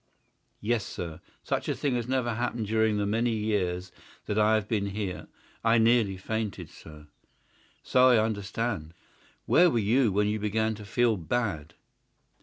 "Yes, 0.61 0.83
sir. 0.83 1.21
Such 1.43 1.69
a 1.69 1.75
thing 1.75 1.93
has 1.93 2.07
never 2.07 2.33
happened 2.33 2.65
during 2.65 2.97
the 2.97 3.05
many 3.05 3.29
years 3.33 3.91
that 4.25 4.39
I 4.39 4.55
have 4.55 4.67
been 4.67 4.87
here. 4.87 5.27
I 5.63 5.77
nearly 5.77 6.17
fainted, 6.17 6.71
sir." 6.71 7.05
"So 7.83 8.07
I 8.09 8.17
understand. 8.17 8.95
Where 9.45 9.69
were 9.69 9.77
you 9.77 10.11
when 10.11 10.25
you 10.27 10.39
began 10.39 10.73
to 10.73 10.85
feel 10.85 11.17
bad?" 11.17 11.75